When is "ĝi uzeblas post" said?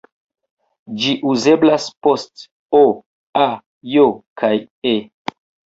1.03-2.47